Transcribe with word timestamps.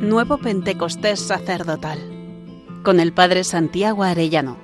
Nuevo 0.00 0.38
Pentecostés 0.38 1.18
Sacerdotal 1.18 1.98
con 2.84 3.00
el 3.00 3.12
Padre 3.12 3.42
Santiago 3.42 4.04
Arellano. 4.04 4.56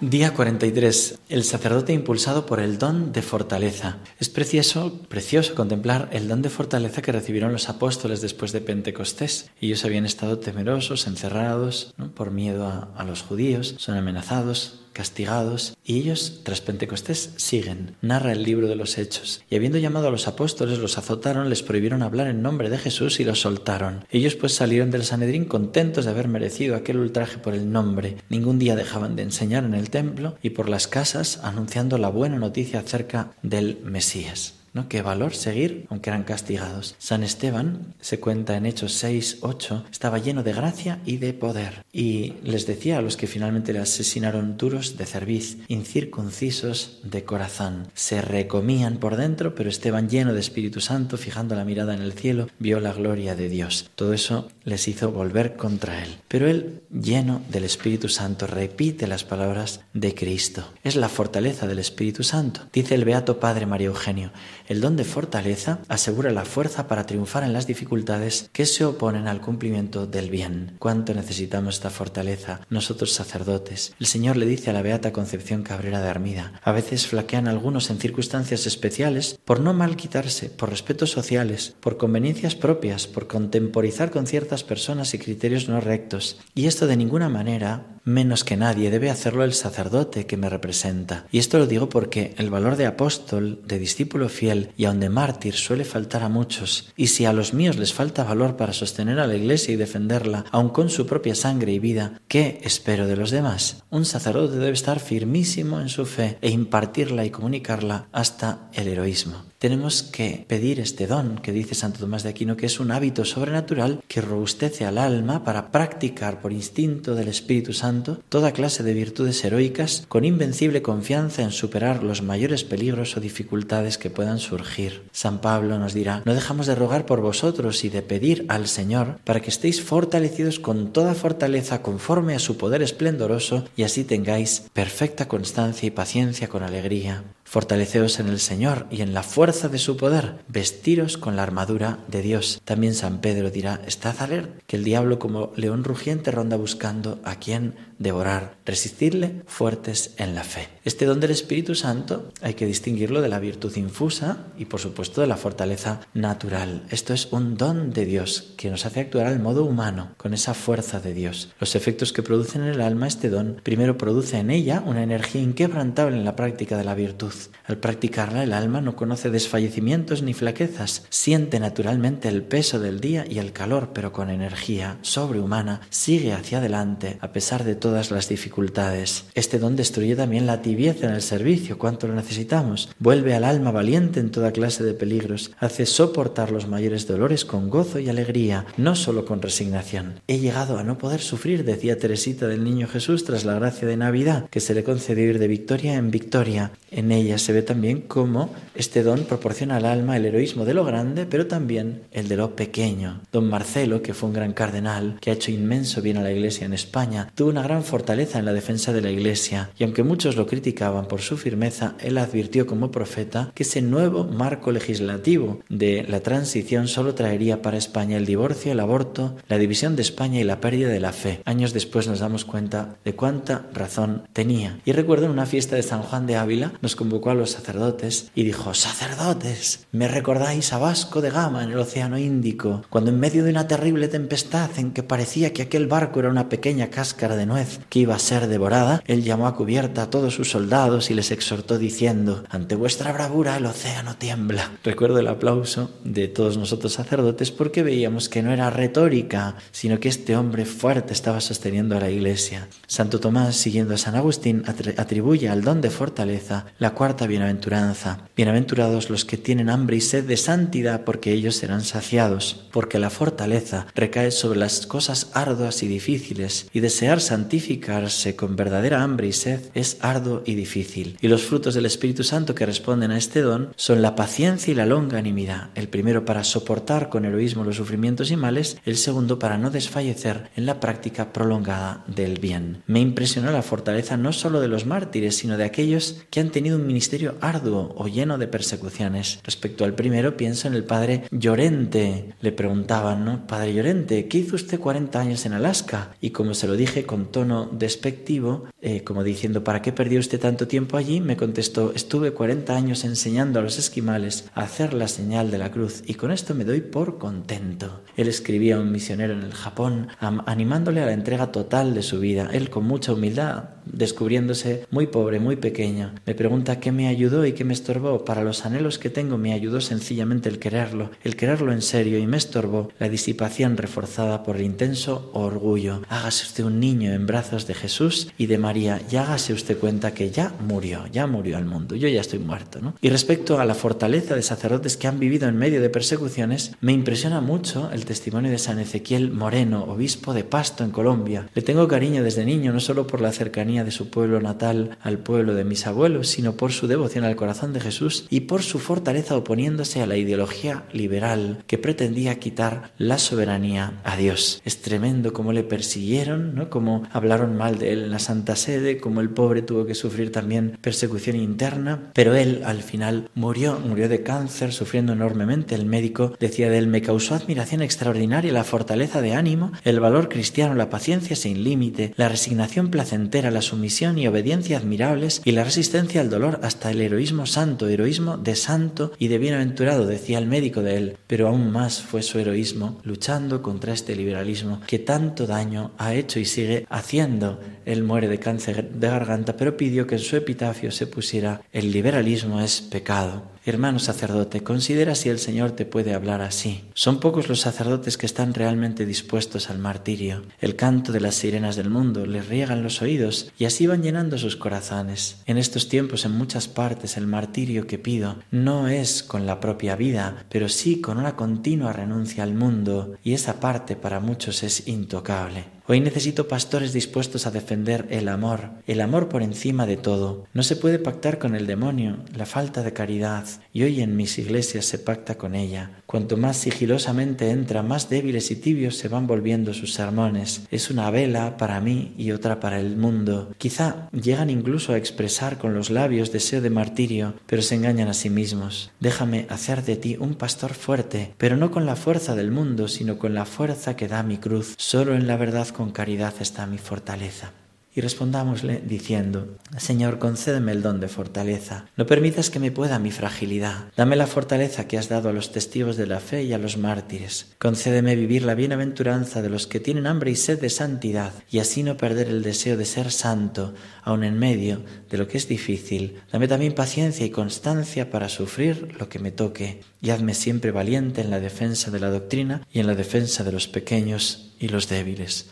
Día 0.00 0.32
43. 0.32 1.18
El 1.28 1.44
sacerdote 1.44 1.92
impulsado 1.92 2.46
por 2.46 2.60
el 2.60 2.78
don 2.78 3.12
de 3.12 3.20
fortaleza. 3.20 3.98
Es 4.18 4.30
precioso, 4.30 5.02
precioso 5.06 5.54
contemplar 5.54 6.08
el 6.10 6.26
don 6.26 6.40
de 6.40 6.48
fortaleza 6.48 7.02
que 7.02 7.12
recibieron 7.12 7.52
los 7.52 7.68
apóstoles 7.68 8.22
después 8.22 8.52
de 8.52 8.62
Pentecostés. 8.62 9.50
Ellos 9.60 9.84
habían 9.84 10.06
estado 10.06 10.38
temerosos, 10.38 11.06
encerrados, 11.06 11.92
por 12.14 12.30
miedo 12.30 12.66
a, 12.66 12.88
a 12.96 13.04
los 13.04 13.20
judíos, 13.20 13.74
son 13.76 13.98
amenazados, 13.98 14.81
castigados, 14.92 15.76
y 15.84 15.98
ellos, 15.98 16.40
tras 16.44 16.60
Pentecostés, 16.60 17.32
siguen. 17.36 17.96
Narra 18.02 18.32
el 18.32 18.42
libro 18.42 18.68
de 18.68 18.76
los 18.76 18.98
Hechos. 18.98 19.42
Y 19.50 19.56
habiendo 19.56 19.78
llamado 19.78 20.08
a 20.08 20.10
los 20.10 20.28
apóstoles, 20.28 20.78
los 20.78 20.98
azotaron, 20.98 21.48
les 21.48 21.62
prohibieron 21.62 22.02
hablar 22.02 22.28
en 22.28 22.42
nombre 22.42 22.70
de 22.70 22.78
Jesús 22.78 23.20
y 23.20 23.24
los 23.24 23.40
soltaron. 23.40 24.04
Ellos 24.10 24.34
pues 24.34 24.54
salieron 24.54 24.90
del 24.90 25.04
Sanedrín 25.04 25.44
contentos 25.44 26.04
de 26.04 26.10
haber 26.10 26.28
merecido 26.28 26.76
aquel 26.76 26.98
ultraje 26.98 27.38
por 27.38 27.54
el 27.54 27.72
nombre. 27.72 28.16
Ningún 28.28 28.58
día 28.58 28.76
dejaban 28.76 29.16
de 29.16 29.22
enseñar 29.22 29.64
en 29.64 29.74
el 29.74 29.90
templo 29.90 30.36
y 30.42 30.50
por 30.50 30.68
las 30.68 30.86
casas 30.86 31.40
anunciando 31.42 31.98
la 31.98 32.08
buena 32.08 32.38
noticia 32.38 32.80
acerca 32.80 33.32
del 33.42 33.78
Mesías. 33.84 34.54
¿No? 34.72 34.88
Qué 34.88 35.02
valor 35.02 35.34
seguir, 35.34 35.86
aunque 35.90 36.10
eran 36.10 36.24
castigados. 36.24 36.94
San 36.98 37.22
Esteban, 37.22 37.94
se 38.00 38.20
cuenta 38.20 38.56
en 38.56 38.66
Hechos 38.66 38.92
6, 38.94 39.38
8, 39.40 39.84
estaba 39.90 40.18
lleno 40.18 40.42
de 40.42 40.52
gracia 40.52 41.00
y 41.04 41.18
de 41.18 41.32
poder. 41.34 41.84
Y 41.92 42.34
les 42.42 42.66
decía 42.66 42.98
a 42.98 43.02
los 43.02 43.16
que 43.16 43.26
finalmente 43.26 43.72
le 43.72 43.80
asesinaron 43.80 44.56
duros 44.56 44.96
de 44.96 45.06
cerviz, 45.06 45.58
incircuncisos 45.68 47.00
de 47.04 47.24
corazón. 47.24 47.88
Se 47.94 48.22
recomían 48.22 48.98
por 48.98 49.16
dentro, 49.16 49.54
pero 49.54 49.68
Esteban, 49.68 50.08
lleno 50.08 50.32
de 50.34 50.40
Espíritu 50.40 50.80
Santo, 50.80 51.16
fijando 51.16 51.54
la 51.54 51.64
mirada 51.64 51.94
en 51.94 52.02
el 52.02 52.12
cielo, 52.12 52.48
vio 52.58 52.80
la 52.80 52.92
gloria 52.92 53.34
de 53.34 53.48
Dios. 53.48 53.90
Todo 53.94 54.12
eso 54.12 54.48
les 54.64 54.88
hizo 54.88 55.10
volver 55.12 55.56
contra 55.56 56.02
él. 56.02 56.16
Pero 56.28 56.48
él, 56.48 56.80
lleno 56.90 57.42
del 57.50 57.64
Espíritu 57.64 58.08
Santo, 58.08 58.46
repite 58.46 59.06
las 59.06 59.24
palabras 59.24 59.80
de 59.92 60.14
Cristo. 60.14 60.64
Es 60.82 60.96
la 60.96 61.08
fortaleza 61.08 61.66
del 61.66 61.78
Espíritu 61.78 62.22
Santo. 62.22 62.62
Dice 62.72 62.94
el 62.94 63.04
Beato 63.04 63.40
Padre 63.40 63.66
María 63.66 63.88
Eugenio, 63.88 64.32
el 64.72 64.80
don 64.80 64.96
de 64.96 65.04
fortaleza 65.04 65.80
asegura 65.88 66.32
la 66.32 66.46
fuerza 66.46 66.88
para 66.88 67.04
triunfar 67.04 67.44
en 67.44 67.52
las 67.52 67.66
dificultades 67.66 68.48
que 68.54 68.64
se 68.64 68.86
oponen 68.86 69.28
al 69.28 69.42
cumplimiento 69.42 70.06
del 70.06 70.30
bien. 70.30 70.76
¿Cuánto 70.78 71.12
necesitamos 71.12 71.74
esta 71.74 71.90
fortaleza 71.90 72.62
nosotros 72.70 73.12
sacerdotes? 73.12 73.94
El 74.00 74.06
Señor 74.06 74.38
le 74.38 74.46
dice 74.46 74.70
a 74.70 74.72
la 74.72 74.80
Beata 74.80 75.12
Concepción 75.12 75.62
Cabrera 75.62 76.00
de 76.00 76.08
Armida, 76.08 76.54
a 76.62 76.72
veces 76.72 77.06
flaquean 77.06 77.48
algunos 77.48 77.90
en 77.90 77.98
circunstancias 77.98 78.66
especiales 78.66 79.38
por 79.44 79.60
no 79.60 79.74
mal 79.74 79.94
quitarse, 79.94 80.48
por 80.48 80.70
respetos 80.70 81.10
sociales, 81.10 81.76
por 81.80 81.98
conveniencias 81.98 82.54
propias, 82.54 83.06
por 83.06 83.26
contemporizar 83.26 84.10
con 84.10 84.26
ciertas 84.26 84.64
personas 84.64 85.12
y 85.12 85.18
criterios 85.18 85.68
no 85.68 85.82
rectos. 85.82 86.40
Y 86.54 86.64
esto 86.64 86.86
de 86.86 86.96
ninguna 86.96 87.28
manera 87.28 88.00
menos 88.04 88.44
que 88.44 88.56
nadie 88.56 88.90
debe 88.90 89.10
hacerlo 89.10 89.44
el 89.44 89.52
sacerdote 89.52 90.26
que 90.26 90.36
me 90.36 90.48
representa. 90.48 91.26
Y 91.30 91.38
esto 91.38 91.58
lo 91.58 91.66
digo 91.66 91.88
porque 91.88 92.34
el 92.38 92.50
valor 92.50 92.76
de 92.76 92.86
apóstol, 92.86 93.60
de 93.66 93.78
discípulo 93.78 94.28
fiel 94.28 94.70
y 94.76 94.84
aun 94.86 95.00
de 95.00 95.08
mártir 95.08 95.54
suele 95.54 95.84
faltar 95.84 96.22
a 96.22 96.28
muchos. 96.28 96.92
Y 96.96 97.08
si 97.08 97.24
a 97.24 97.32
los 97.32 97.54
míos 97.54 97.76
les 97.76 97.92
falta 97.92 98.24
valor 98.24 98.56
para 98.56 98.72
sostener 98.72 99.18
a 99.18 99.26
la 99.26 99.36
Iglesia 99.36 99.74
y 99.74 99.76
defenderla, 99.76 100.44
aun 100.50 100.70
con 100.70 100.90
su 100.90 101.06
propia 101.06 101.34
sangre 101.34 101.72
y 101.72 101.78
vida, 101.78 102.20
¿qué 102.28 102.60
espero 102.62 103.06
de 103.06 103.16
los 103.16 103.30
demás? 103.30 103.82
Un 103.90 104.04
sacerdote 104.04 104.56
debe 104.56 104.72
estar 104.72 105.00
firmísimo 105.00 105.80
en 105.80 105.88
su 105.88 106.06
fe 106.06 106.38
e 106.40 106.50
impartirla 106.50 107.24
y 107.24 107.30
comunicarla 107.30 108.08
hasta 108.12 108.70
el 108.72 108.88
heroísmo 108.88 109.51
tenemos 109.62 110.02
que 110.02 110.44
pedir 110.48 110.80
este 110.80 111.06
don 111.06 111.38
que 111.38 111.52
dice 111.52 111.76
Santo 111.76 112.00
Tomás 112.00 112.24
de 112.24 112.30
Aquino, 112.30 112.56
que 112.56 112.66
es 112.66 112.80
un 112.80 112.90
hábito 112.90 113.24
sobrenatural 113.24 114.02
que 114.08 114.20
robustece 114.20 114.84
al 114.84 114.98
alma 114.98 115.44
para 115.44 115.70
practicar 115.70 116.40
por 116.40 116.52
instinto 116.52 117.14
del 117.14 117.28
Espíritu 117.28 117.72
Santo 117.72 118.18
toda 118.28 118.50
clase 118.50 118.82
de 118.82 118.92
virtudes 118.92 119.44
heroicas 119.44 120.04
con 120.08 120.24
invencible 120.24 120.82
confianza 120.82 121.42
en 121.42 121.52
superar 121.52 122.02
los 122.02 122.22
mayores 122.22 122.64
peligros 122.64 123.16
o 123.16 123.20
dificultades 123.20 123.98
que 123.98 124.10
puedan 124.10 124.40
surgir. 124.40 125.04
San 125.12 125.40
Pablo 125.40 125.78
nos 125.78 125.94
dirá, 125.94 126.22
no 126.24 126.34
dejamos 126.34 126.66
de 126.66 126.74
rogar 126.74 127.06
por 127.06 127.20
vosotros 127.20 127.84
y 127.84 127.88
de 127.88 128.02
pedir 128.02 128.46
al 128.48 128.66
Señor 128.66 129.20
para 129.22 129.38
que 129.38 129.50
estéis 129.50 129.80
fortalecidos 129.80 130.58
con 130.58 130.92
toda 130.92 131.14
fortaleza 131.14 131.82
conforme 131.82 132.34
a 132.34 132.40
su 132.40 132.56
poder 132.56 132.82
esplendoroso 132.82 133.64
y 133.76 133.84
así 133.84 134.02
tengáis 134.02 134.64
perfecta 134.72 135.28
constancia 135.28 135.86
y 135.86 135.92
paciencia 135.92 136.48
con 136.48 136.64
alegría. 136.64 137.22
Fortaleceos 137.52 138.18
en 138.18 138.28
el 138.28 138.40
Señor 138.40 138.86
y 138.90 139.02
en 139.02 139.12
la 139.12 139.22
fuerza 139.22 139.68
de 139.68 139.76
su 139.76 139.98
poder. 139.98 140.36
Vestiros 140.48 141.18
con 141.18 141.36
la 141.36 141.42
armadura 141.42 141.98
de 142.08 142.22
Dios. 142.22 142.62
También 142.64 142.94
San 142.94 143.20
Pedro 143.20 143.50
dirá, 143.50 143.82
estad 143.86 144.14
alerta, 144.20 144.62
que 144.66 144.76
el 144.76 144.84
diablo 144.84 145.18
como 145.18 145.52
león 145.54 145.84
rugiente 145.84 146.30
ronda 146.30 146.56
buscando 146.56 147.20
a 147.24 147.34
quien 147.34 147.74
devorar. 148.02 148.56
Resistirle 148.64 149.42
fuertes 149.46 150.14
en 150.18 150.34
la 150.34 150.44
fe. 150.44 150.68
Este 150.84 151.04
don 151.06 151.20
del 151.20 151.30
Espíritu 151.30 151.74
Santo 151.74 152.30
hay 152.40 152.54
que 152.54 152.66
distinguirlo 152.66 153.20
de 153.20 153.28
la 153.28 153.38
virtud 153.38 153.74
infusa 153.76 154.46
y 154.58 154.66
por 154.66 154.80
supuesto 154.80 155.20
de 155.20 155.26
la 155.26 155.36
fortaleza 155.36 156.00
natural. 156.14 156.82
Esto 156.90 157.14
es 157.14 157.28
un 157.32 157.56
don 157.56 157.92
de 157.92 158.04
Dios 158.04 158.54
que 158.56 158.70
nos 158.70 158.86
hace 158.86 159.00
actuar 159.00 159.26
al 159.26 159.40
modo 159.40 159.64
humano, 159.64 160.10
con 160.16 160.34
esa 160.34 160.54
fuerza 160.54 161.00
de 161.00 161.14
Dios. 161.14 161.50
Los 161.60 161.74
efectos 161.74 162.12
que 162.12 162.22
producen 162.22 162.62
en 162.62 162.68
el 162.68 162.80
alma 162.80 163.06
este 163.06 163.30
don 163.30 163.60
primero 163.62 163.96
produce 163.96 164.38
en 164.38 164.50
ella 164.50 164.82
una 164.84 165.02
energía 165.02 165.42
inquebrantable 165.42 166.16
en 166.16 166.24
la 166.24 166.36
práctica 166.36 166.76
de 166.76 166.84
la 166.84 166.94
virtud. 166.94 167.32
Al 167.64 167.78
practicarla, 167.78 168.42
el 168.42 168.52
alma 168.52 168.80
no 168.80 168.96
conoce 168.96 169.30
desfallecimientos 169.30 170.22
ni 170.22 170.34
flaquezas, 170.34 171.06
siente 171.10 171.60
naturalmente 171.60 172.28
el 172.28 172.42
peso 172.42 172.80
del 172.80 173.00
día 173.00 173.24
y 173.28 173.38
el 173.38 173.52
calor, 173.52 173.90
pero 173.92 174.12
con 174.12 174.30
energía 174.30 174.98
sobrehumana 175.02 175.80
sigue 175.90 176.32
hacia 176.32 176.58
adelante 176.58 177.18
a 177.20 177.32
pesar 177.32 177.64
de 177.64 177.74
todas 177.92 178.10
las 178.10 178.26
dificultades. 178.26 179.26
Este 179.34 179.58
don 179.58 179.76
destruye 179.76 180.16
también 180.16 180.46
la 180.46 180.62
tibieza 180.62 181.06
en 181.06 181.12
el 181.12 181.20
servicio, 181.20 181.76
cuánto 181.76 182.08
lo 182.08 182.14
necesitamos. 182.14 182.88
Vuelve 182.98 183.34
al 183.34 183.44
alma 183.44 183.70
valiente 183.70 184.18
en 184.18 184.30
toda 184.30 184.50
clase 184.50 184.82
de 184.82 184.94
peligros, 184.94 185.50
hace 185.58 185.84
soportar 185.84 186.52
los 186.52 186.66
mayores 186.66 187.06
dolores 187.06 187.44
con 187.44 187.68
gozo 187.68 187.98
y 187.98 188.08
alegría, 188.08 188.64
no 188.78 188.96
solo 188.96 189.26
con 189.26 189.42
resignación. 189.42 190.14
He 190.26 190.38
llegado 190.38 190.78
a 190.78 190.84
no 190.84 190.96
poder 190.96 191.20
sufrir, 191.20 191.66
decía 191.66 191.98
Teresita 191.98 192.48
del 192.48 192.64
Niño 192.64 192.88
Jesús 192.88 193.24
tras 193.24 193.44
la 193.44 193.56
gracia 193.56 193.86
de 193.86 193.98
Navidad, 193.98 194.48
que 194.48 194.60
se 194.60 194.72
le 194.72 194.84
concedió 194.84 195.26
ir 195.26 195.38
de 195.38 195.48
victoria 195.48 195.96
en 195.96 196.10
victoria. 196.10 196.72
En 196.90 197.12
ella 197.12 197.36
se 197.36 197.52
ve 197.52 197.60
también 197.60 198.00
cómo 198.00 198.54
este 198.74 199.02
don 199.02 199.24
proporciona 199.24 199.76
al 199.76 199.84
alma 199.84 200.16
el 200.16 200.24
heroísmo 200.24 200.64
de 200.64 200.72
lo 200.72 200.86
grande, 200.86 201.26
pero 201.26 201.46
también 201.46 202.04
el 202.10 202.28
de 202.28 202.36
lo 202.36 202.56
pequeño. 202.56 203.20
Don 203.30 203.50
Marcelo, 203.50 204.00
que 204.00 204.14
fue 204.14 204.30
un 204.30 204.34
gran 204.34 204.54
cardenal, 204.54 205.18
que 205.20 205.30
ha 205.30 205.34
hecho 205.34 205.50
inmenso 205.50 206.00
bien 206.00 206.16
a 206.16 206.22
la 206.22 206.32
Iglesia 206.32 206.64
en 206.64 206.72
España, 206.72 207.30
tuvo 207.34 207.50
una 207.50 207.62
gran 207.62 207.71
fortaleza 207.80 208.38
en 208.38 208.44
la 208.44 208.52
defensa 208.52 208.92
de 208.92 209.00
la 209.00 209.10
Iglesia, 209.10 209.70
y 209.78 209.84
aunque 209.84 210.02
muchos 210.02 210.36
lo 210.36 210.46
criticaban 210.46 211.06
por 211.06 211.22
su 211.22 211.38
firmeza, 211.38 211.94
él 212.00 212.18
advirtió 212.18 212.66
como 212.66 212.90
profeta 212.90 213.50
que 213.54 213.62
ese 213.62 213.80
nuevo 213.80 214.24
marco 214.24 214.70
legislativo 214.72 215.60
de 215.70 216.04
la 216.06 216.20
transición 216.20 216.88
solo 216.88 217.14
traería 217.14 217.62
para 217.62 217.78
España 217.78 218.18
el 218.18 218.26
divorcio, 218.26 218.72
el 218.72 218.80
aborto, 218.80 219.36
la 219.48 219.56
división 219.56 219.96
de 219.96 220.02
España 220.02 220.40
y 220.40 220.44
la 220.44 220.60
pérdida 220.60 220.88
de 220.88 221.00
la 221.00 221.12
fe. 221.12 221.40
Años 221.46 221.72
después 221.72 222.08
nos 222.08 222.20
damos 222.20 222.44
cuenta 222.44 222.96
de 223.04 223.14
cuánta 223.14 223.66
razón 223.72 224.24
tenía. 224.32 224.78
Y 224.84 224.92
recuerdo 224.92 225.26
en 225.26 225.32
una 225.32 225.46
fiesta 225.46 225.76
de 225.76 225.82
San 225.82 226.02
Juan 226.02 226.26
de 226.26 226.36
Ávila, 226.36 226.72
nos 226.82 226.96
convocó 226.96 227.30
a 227.30 227.34
los 227.34 227.50
sacerdotes 227.50 228.30
y 228.34 228.42
dijo, 228.42 228.74
sacerdotes, 228.74 229.86
me 229.92 230.08
recordáis 230.08 230.72
a 230.72 230.78
Vasco 230.78 231.20
de 231.20 231.30
Gama 231.30 231.62
en 231.64 231.70
el 231.70 231.78
Océano 231.78 232.18
Índico, 232.18 232.82
cuando 232.90 233.10
en 233.10 233.20
medio 233.20 233.44
de 233.44 233.50
una 233.50 233.68
terrible 233.68 234.08
tempestad 234.08 234.70
en 234.76 234.92
que 234.92 235.02
parecía 235.02 235.52
que 235.52 235.62
aquel 235.62 235.86
barco 235.86 236.20
era 236.20 236.30
una 236.30 236.48
pequeña 236.48 236.88
cáscara 236.88 237.36
de 237.36 237.46
nuez 237.46 237.61
que 237.88 238.00
iba 238.00 238.14
a 238.14 238.18
ser 238.18 238.46
devorada, 238.48 239.02
él 239.06 239.22
llamó 239.22 239.46
a 239.46 239.54
cubierta 239.54 240.02
a 240.02 240.10
todos 240.10 240.34
sus 240.34 240.50
soldados 240.50 241.10
y 241.10 241.14
les 241.14 241.30
exhortó 241.30 241.78
diciendo, 241.78 242.44
ante 242.48 242.74
vuestra 242.74 243.12
bravura 243.12 243.56
el 243.56 243.66
océano 243.66 244.16
tiembla. 244.16 244.72
Recuerdo 244.82 245.18
el 245.18 245.28
aplauso 245.28 245.90
de 246.04 246.28
todos 246.28 246.56
nosotros 246.56 246.92
sacerdotes 246.92 247.50
porque 247.50 247.82
veíamos 247.82 248.28
que 248.28 248.42
no 248.42 248.52
era 248.52 248.70
retórica, 248.70 249.56
sino 249.70 250.00
que 250.00 250.08
este 250.08 250.36
hombre 250.36 250.64
fuerte 250.64 251.12
estaba 251.12 251.40
sosteniendo 251.40 251.96
a 251.96 252.00
la 252.00 252.10
iglesia. 252.10 252.68
Santo 252.86 253.20
Tomás, 253.20 253.56
siguiendo 253.56 253.94
a 253.94 253.98
San 253.98 254.16
Agustín, 254.16 254.64
atribuye 254.96 255.48
al 255.48 255.62
don 255.62 255.80
de 255.80 255.90
fortaleza 255.90 256.66
la 256.78 256.90
cuarta 256.90 257.26
bienaventuranza. 257.26 258.26
Bienaventurados 258.36 259.10
los 259.10 259.24
que 259.24 259.36
tienen 259.36 259.70
hambre 259.70 259.96
y 259.96 260.00
sed 260.00 260.24
de 260.24 260.36
santidad, 260.36 261.04
porque 261.04 261.32
ellos 261.32 261.56
serán 261.56 261.82
saciados, 261.82 262.66
porque 262.72 262.98
la 262.98 263.10
fortaleza 263.10 263.86
recae 263.94 264.30
sobre 264.30 264.58
las 264.58 264.86
cosas 264.86 265.30
arduas 265.34 265.82
y 265.82 265.88
difíciles, 265.88 266.68
y 266.72 266.80
desear 266.80 267.20
santidad 267.20 267.51
santificarse 267.52 268.34
con 268.34 268.56
verdadera 268.56 269.02
hambre 269.02 269.26
y 269.26 269.32
sed 269.32 269.60
es 269.74 269.98
arduo 270.00 270.42
y 270.46 270.54
difícil. 270.54 271.18
Y 271.20 271.28
los 271.28 271.42
frutos 271.42 271.74
del 271.74 271.84
Espíritu 271.84 272.24
Santo 272.24 272.54
que 272.54 272.64
responden 272.64 273.10
a 273.10 273.18
este 273.18 273.42
don 273.42 273.74
son 273.76 274.00
la 274.00 274.14
paciencia 274.14 274.72
y 274.72 274.74
la 274.74 274.86
longanimidad. 274.86 275.68
El 275.74 275.88
primero 275.88 276.24
para 276.24 276.44
soportar 276.44 277.10
con 277.10 277.26
heroísmo 277.26 277.62
los 277.62 277.76
sufrimientos 277.76 278.30
y 278.30 278.36
males, 278.36 278.78
el 278.86 278.96
segundo 278.96 279.38
para 279.38 279.58
no 279.58 279.70
desfallecer 279.70 280.48
en 280.56 280.64
la 280.64 280.80
práctica 280.80 281.34
prolongada 281.34 282.04
del 282.06 282.38
bien. 282.38 282.84
Me 282.86 283.00
impresionó 283.00 283.52
la 283.52 283.60
fortaleza 283.60 284.16
no 284.16 284.32
solo 284.32 284.62
de 284.62 284.68
los 284.68 284.86
mártires, 284.86 285.36
sino 285.36 285.58
de 285.58 285.64
aquellos 285.64 286.22
que 286.30 286.40
han 286.40 286.52
tenido 286.52 286.78
un 286.78 286.86
ministerio 286.86 287.34
arduo 287.42 287.94
o 287.98 288.08
lleno 288.08 288.38
de 288.38 288.48
persecuciones. 288.48 289.40
Respecto 289.44 289.84
al 289.84 289.94
primero, 289.94 290.38
pienso 290.38 290.68
en 290.68 290.74
el 290.74 290.84
padre 290.84 291.24
Llorente. 291.30 292.32
Le 292.40 292.52
preguntaban, 292.52 293.26
¿no? 293.26 293.46
Padre 293.46 293.74
Llorente, 293.74 294.26
¿qué 294.26 294.38
hizo 294.38 294.56
usted 294.56 294.80
40 294.80 295.20
años 295.20 295.44
en 295.44 295.52
Alaska? 295.52 296.14
Y 296.22 296.30
como 296.30 296.54
se 296.54 296.66
lo 296.66 296.76
dije 296.76 297.04
con 297.04 297.26
tono 297.42 297.68
despectivo, 297.72 298.66
eh, 298.80 299.02
como 299.02 299.24
diciendo, 299.24 299.64
¿para 299.64 299.82
qué 299.82 299.92
perdió 299.92 300.20
usted 300.20 300.38
tanto 300.38 300.68
tiempo 300.68 300.96
allí? 300.96 301.20
Me 301.20 301.36
contestó, 301.36 301.92
estuve 301.92 302.32
40 302.32 302.76
años 302.76 303.04
enseñando 303.04 303.58
a 303.58 303.62
los 303.62 303.78
esquimales 303.78 304.48
a 304.54 304.62
hacer 304.62 304.94
la 304.94 305.08
señal 305.08 305.50
de 305.50 305.58
la 305.58 305.72
cruz 305.72 306.04
y 306.06 306.14
con 306.14 306.30
esto 306.30 306.54
me 306.54 306.64
doy 306.64 306.80
por 306.82 307.18
contento. 307.18 308.02
Él 308.16 308.28
escribía 308.28 308.76
a 308.76 308.80
un 308.80 308.92
misionero 308.92 309.32
en 309.32 309.42
el 309.42 309.54
Japón, 309.54 310.06
animándole 310.20 311.02
a 311.02 311.06
la 311.06 311.14
entrega 311.14 311.50
total 311.50 311.94
de 311.94 312.02
su 312.02 312.20
vida. 312.20 312.48
Él 312.52 312.70
con 312.70 312.84
mucha 312.84 313.12
humildad, 313.12 313.70
descubriéndose 313.84 314.86
muy 314.90 315.06
pobre, 315.06 315.40
muy 315.40 315.56
pequeño. 315.56 316.12
Me 316.26 316.34
pregunta 316.34 316.80
qué 316.80 316.92
me 316.92 317.08
ayudó 317.08 317.44
y 317.46 317.52
qué 317.52 317.64
me 317.64 317.74
estorbó. 317.74 318.24
Para 318.24 318.42
los 318.42 318.64
anhelos 318.64 318.98
que 318.98 319.10
tengo 319.10 319.38
me 319.38 319.52
ayudó 319.52 319.80
sencillamente 319.80 320.48
el 320.48 320.58
quererlo, 320.58 321.10
el 321.24 321.36
quererlo 321.36 321.72
en 321.72 321.82
serio 321.82 322.18
y 322.18 322.26
me 322.26 322.36
estorbó 322.36 322.90
la 322.98 323.08
disipación 323.08 323.76
reforzada 323.76 324.42
por 324.42 324.56
el 324.56 324.62
intenso 324.62 325.30
orgullo. 325.34 326.02
Hágase 326.08 326.46
usted 326.46 326.64
un 326.64 326.80
niño 326.80 327.12
en 327.12 327.26
brazos 327.26 327.66
de 327.66 327.74
Jesús 327.74 328.32
y 328.38 328.46
de 328.46 328.58
María 328.58 329.00
y 329.10 329.16
hágase 329.16 329.52
usted 329.52 329.78
cuenta 329.78 330.14
que 330.14 330.30
ya 330.30 330.54
murió, 330.66 331.06
ya 331.12 331.26
murió 331.26 331.56
al 331.56 331.64
mundo, 331.64 331.96
yo 331.96 332.08
ya 332.08 332.20
estoy 332.20 332.38
muerto. 332.38 332.80
¿no? 332.80 332.94
Y 333.00 333.10
respecto 333.10 333.58
a 333.60 333.64
la 333.64 333.74
fortaleza 333.74 334.34
de 334.34 334.42
sacerdotes 334.42 334.96
que 334.96 335.08
han 335.08 335.18
vivido 335.18 335.48
en 335.48 335.56
medio 335.56 335.80
de 335.80 335.90
persecuciones, 335.90 336.72
me 336.80 336.92
impresiona 336.92 337.40
mucho 337.40 337.90
el 337.92 338.04
testimonio 338.04 338.50
de 338.50 338.58
San 338.58 338.78
Ezequiel 338.78 339.32
Moreno, 339.32 339.84
obispo 339.84 340.34
de 340.34 340.44
Pasto 340.44 340.84
en 340.84 340.90
Colombia. 340.90 341.48
Le 341.54 341.62
tengo 341.62 341.88
cariño 341.88 342.22
desde 342.22 342.44
niño, 342.44 342.72
no 342.72 342.80
solo 342.80 343.06
por 343.06 343.20
la 343.20 343.32
cercanía 343.32 343.71
de 343.72 343.90
su 343.90 344.10
pueblo 344.10 344.40
natal 344.40 344.98
al 345.00 345.18
pueblo 345.18 345.54
de 345.54 345.64
mis 345.64 345.86
abuelos, 345.86 346.28
sino 346.28 346.52
por 346.56 346.72
su 346.72 346.86
devoción 346.86 347.24
al 347.24 347.36
corazón 347.36 347.72
de 347.72 347.80
Jesús 347.80 348.26
y 348.28 348.40
por 348.40 348.62
su 348.62 348.78
fortaleza 348.78 349.36
oponiéndose 349.36 350.02
a 350.02 350.06
la 350.06 350.18
ideología 350.18 350.84
liberal 350.92 351.64
que 351.66 351.78
pretendía 351.78 352.38
quitar 352.38 352.92
la 352.98 353.18
soberanía 353.18 354.00
a 354.04 354.16
Dios. 354.16 354.60
Es 354.64 354.82
tremendo 354.82 355.32
cómo 355.32 355.52
le 355.54 355.64
persiguieron, 355.64 356.54
¿no? 356.54 356.68
cómo 356.68 357.04
hablaron 357.10 357.56
mal 357.56 357.78
de 357.78 357.92
él 357.92 358.04
en 358.04 358.10
la 358.10 358.18
Santa 358.18 358.56
Sede, 358.56 358.98
cómo 358.98 359.22
el 359.22 359.30
pobre 359.30 359.62
tuvo 359.62 359.86
que 359.86 359.94
sufrir 359.94 360.30
también 360.30 360.78
persecución 360.82 361.36
interna, 361.36 362.10
pero 362.12 362.34
él 362.34 362.62
al 362.66 362.82
final 362.82 363.30
murió, 363.34 363.80
murió 363.80 364.08
de 364.08 364.22
cáncer, 364.22 364.72
sufriendo 364.72 365.14
enormemente. 365.14 365.74
El 365.74 365.86
médico 365.86 366.34
decía 366.38 366.68
de 366.68 366.78
él, 366.78 366.86
me 366.86 367.02
causó 367.02 367.34
admiración 367.34 367.82
extraordinaria 367.82 368.52
la 368.52 368.64
fortaleza 368.64 369.22
de 369.22 369.34
ánimo, 369.34 369.72
el 369.84 370.00
valor 370.00 370.28
cristiano, 370.28 370.74
la 370.74 370.90
paciencia 370.90 371.36
sin 371.36 371.64
límite, 371.64 372.12
la 372.16 372.28
resignación 372.28 372.90
placentera, 372.90 373.50
la 373.50 373.61
sumisión 373.62 374.18
y 374.18 374.26
obediencia 374.26 374.76
admirables 374.76 375.40
y 375.44 375.52
la 375.52 375.64
resistencia 375.64 376.20
al 376.20 376.30
dolor 376.30 376.60
hasta 376.62 376.90
el 376.90 377.00
heroísmo 377.00 377.46
santo, 377.46 377.88
heroísmo 377.88 378.36
de 378.36 378.56
santo 378.56 379.12
y 379.18 379.28
de 379.28 379.38
bienaventurado, 379.38 380.06
decía 380.06 380.38
el 380.38 380.46
médico 380.46 380.82
de 380.82 380.96
él, 380.96 381.16
pero 381.26 381.48
aún 381.48 381.70
más 381.70 382.02
fue 382.02 382.22
su 382.22 382.38
heroísmo 382.38 383.00
luchando 383.04 383.62
contra 383.62 383.92
este 383.92 384.16
liberalismo 384.16 384.80
que 384.86 384.98
tanto 384.98 385.46
daño 385.46 385.92
ha 385.98 386.14
hecho 386.14 386.40
y 386.40 386.44
sigue 386.44 386.86
haciendo. 386.88 387.60
Él 387.84 388.02
muere 388.02 388.28
de 388.28 388.38
cáncer 388.38 388.90
de 388.90 389.08
garganta, 389.08 389.56
pero 389.56 389.76
pidió 389.76 390.06
que 390.06 390.16
en 390.16 390.20
su 390.20 390.36
epitafio 390.36 390.90
se 390.90 391.06
pusiera 391.06 391.62
el 391.72 391.90
liberalismo 391.92 392.60
es 392.60 392.80
pecado. 392.80 393.52
Hermano 393.64 394.00
sacerdote, 394.00 394.64
considera 394.64 395.14
si 395.14 395.28
el 395.28 395.38
Señor 395.38 395.70
te 395.70 395.86
puede 395.86 396.14
hablar 396.14 396.40
así. 396.40 396.82
Son 396.94 397.20
pocos 397.20 397.48
los 397.48 397.60
sacerdotes 397.60 398.18
que 398.18 398.26
están 398.26 398.54
realmente 398.54 399.06
dispuestos 399.06 399.70
al 399.70 399.78
martirio. 399.78 400.42
El 400.60 400.74
canto 400.74 401.12
de 401.12 401.20
las 401.20 401.36
sirenas 401.36 401.76
del 401.76 401.88
mundo 401.88 402.26
les 402.26 402.48
riegan 402.48 402.82
los 402.82 403.02
oídos 403.02 403.52
y 403.56 403.66
así 403.66 403.86
van 403.86 404.02
llenando 404.02 404.36
sus 404.36 404.56
corazones. 404.56 405.42
En 405.46 405.58
estos 405.58 405.88
tiempos 405.88 406.24
en 406.24 406.32
muchas 406.32 406.66
partes 406.66 407.16
el 407.16 407.28
martirio 407.28 407.86
que 407.86 407.98
pido 407.98 408.36
no 408.50 408.88
es 408.88 409.22
con 409.22 409.46
la 409.46 409.60
propia 409.60 409.94
vida, 409.94 410.44
pero 410.48 410.68
sí 410.68 411.00
con 411.00 411.18
una 411.18 411.36
continua 411.36 411.92
renuncia 411.92 412.42
al 412.42 412.54
mundo 412.54 413.16
y 413.22 413.34
esa 413.34 413.60
parte 413.60 413.94
para 413.94 414.18
muchos 414.18 414.64
es 414.64 414.88
intocable. 414.88 415.66
Hoy 415.88 415.98
necesito 415.98 416.46
pastores 416.46 416.92
dispuestos 416.92 417.44
a 417.46 417.50
defender 417.50 418.06
el 418.10 418.28
amor, 418.28 418.70
el 418.86 419.00
amor 419.00 419.28
por 419.28 419.42
encima 419.42 419.84
de 419.84 419.96
todo. 419.96 420.46
No 420.54 420.62
se 420.62 420.76
puede 420.76 421.00
pactar 421.00 421.40
con 421.40 421.56
el 421.56 421.66
demonio, 421.66 422.18
la 422.36 422.46
falta 422.46 422.84
de 422.84 422.92
caridad, 422.92 423.44
y 423.72 423.82
hoy 423.82 424.00
en 424.00 424.16
mis 424.16 424.38
iglesias 424.38 424.84
se 424.84 425.00
pacta 425.00 425.36
con 425.36 425.56
ella. 425.56 426.02
Cuanto 426.06 426.36
más 426.36 426.56
sigilosamente 426.56 427.50
entra, 427.50 427.82
más 427.82 428.08
débiles 428.08 428.52
y 428.52 428.56
tibios 428.56 428.96
se 428.96 429.08
van 429.08 429.26
volviendo 429.26 429.74
sus 429.74 429.92
sermones. 429.92 430.62
Es 430.70 430.88
una 430.88 431.10
vela 431.10 431.56
para 431.56 431.80
mí 431.80 432.14
y 432.16 432.30
otra 432.30 432.60
para 432.60 432.78
el 432.78 432.96
mundo. 432.96 433.52
Quizá 433.58 434.08
llegan 434.12 434.50
incluso 434.50 434.92
a 434.92 434.98
expresar 434.98 435.58
con 435.58 435.74
los 435.74 435.90
labios 435.90 436.30
deseo 436.30 436.60
de 436.60 436.70
martirio, 436.70 437.34
pero 437.46 437.60
se 437.60 437.74
engañan 437.74 438.08
a 438.08 438.14
sí 438.14 438.30
mismos. 438.30 438.92
Déjame 439.00 439.46
hacer 439.48 439.82
de 439.82 439.96
ti 439.96 440.16
un 440.20 440.36
pastor 440.36 440.74
fuerte, 440.74 441.34
pero 441.38 441.56
no 441.56 441.72
con 441.72 441.86
la 441.86 441.96
fuerza 441.96 442.36
del 442.36 442.52
mundo, 442.52 442.86
sino 442.86 443.18
con 443.18 443.34
la 443.34 443.46
fuerza 443.46 443.96
que 443.96 444.06
da 444.06 444.22
mi 444.22 444.38
cruz. 444.38 444.74
Solo 444.78 445.16
en 445.16 445.26
la 445.26 445.36
verdad 445.36 445.71
con 445.72 445.90
caridad 445.90 446.34
está 446.40 446.66
mi 446.66 446.78
fortaleza. 446.78 447.52
Y 447.94 448.00
respondámosle 448.00 448.80
diciendo, 448.86 449.58
Señor, 449.76 450.18
concédeme 450.18 450.72
el 450.72 450.80
don 450.80 450.98
de 450.98 451.08
fortaleza. 451.08 451.84
No 451.94 452.06
permitas 452.06 452.48
que 452.48 452.58
me 452.58 452.70
pueda 452.70 452.98
mi 452.98 453.10
fragilidad. 453.10 453.92
Dame 453.94 454.16
la 454.16 454.26
fortaleza 454.26 454.88
que 454.88 454.96
has 454.96 455.10
dado 455.10 455.28
a 455.28 455.34
los 455.34 455.52
testigos 455.52 455.98
de 455.98 456.06
la 456.06 456.18
fe 456.18 456.42
y 456.44 456.54
a 456.54 456.58
los 456.58 456.78
mártires. 456.78 457.52
Concédeme 457.58 458.16
vivir 458.16 458.44
la 458.44 458.54
bienaventuranza 458.54 459.42
de 459.42 459.50
los 459.50 459.66
que 459.66 459.78
tienen 459.78 460.06
hambre 460.06 460.30
y 460.30 460.36
sed 460.36 460.58
de 460.58 460.70
santidad, 460.70 461.34
y 461.50 461.58
así 461.58 461.82
no 461.82 461.98
perder 461.98 462.28
el 462.28 462.42
deseo 462.42 462.78
de 462.78 462.86
ser 462.86 463.10
santo, 463.10 463.74
aun 464.02 464.24
en 464.24 464.38
medio 464.38 464.80
de 465.10 465.18
lo 465.18 465.28
que 465.28 465.36
es 465.36 465.46
difícil. 465.46 466.18
Dame 466.32 466.48
también 466.48 466.74
paciencia 466.74 467.26
y 467.26 467.30
constancia 467.30 468.10
para 468.10 468.30
sufrir 468.30 468.96
lo 468.98 469.10
que 469.10 469.18
me 469.18 469.32
toque, 469.32 469.82
y 470.00 470.08
hazme 470.08 470.32
siempre 470.32 470.70
valiente 470.70 471.20
en 471.20 471.28
la 471.28 471.40
defensa 471.40 471.90
de 471.90 472.00
la 472.00 472.08
doctrina 472.08 472.66
y 472.72 472.80
en 472.80 472.86
la 472.86 472.94
defensa 472.94 473.44
de 473.44 473.52
los 473.52 473.68
pequeños 473.68 474.54
y 474.58 474.68
los 474.68 474.88
débiles. 474.88 475.50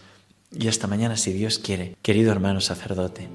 Y 0.53 0.69
hasta 0.69 0.87
mañana 0.87 1.17
si 1.17 1.33
Dios 1.33 1.59
quiere, 1.59 1.97
querido 2.03 2.33
hermano 2.33 2.61
sacerdote. 2.61 3.29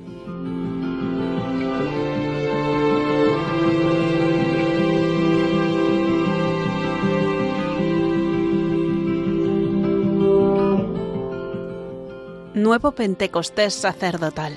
Nuevo 12.54 12.92
Pentecostés 12.94 13.74
sacerdotal 13.74 14.54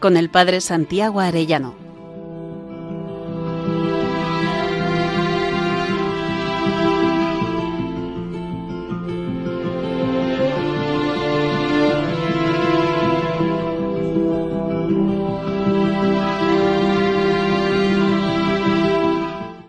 con 0.00 0.16
el 0.16 0.30
Padre 0.30 0.60
Santiago 0.60 1.20
Arellano. 1.20 1.87